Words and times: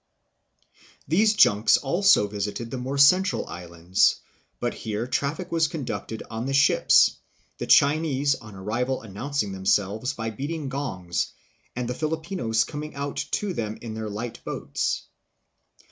These 1.07 1.35
junks 1.35 1.77
also 1.77 2.27
visited 2.27 2.71
the 2.71 2.79
more 2.79 2.97
central 2.97 3.45
islands, 3.47 4.19
but 4.59 4.73
here 4.73 5.05
traffic 5.05 5.51
was 5.51 5.67
conducted 5.67 6.23
on 6.27 6.47
the 6.47 6.55
ships, 6.55 7.17
the 7.59 7.67
Chinese 7.67 8.33
on 8.33 8.55
arrival 8.55 9.03
announcing 9.03 9.51
them 9.51 9.67
selves 9.67 10.13
by 10.13 10.31
beating 10.31 10.69
gongs 10.69 11.33
and 11.75 11.87
the 11.87 11.93
Filipinos 11.93 12.63
coming 12.63 12.95
out 12.95 13.17
to 13.29 13.53
them 13.53 13.77
in 13.79 13.93
their 13.93 14.09
light 14.09 14.43
boats. 14.43 15.03